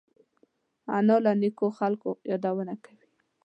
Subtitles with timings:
[0.95, 3.07] انا له نیکو خلقو یادونه کوي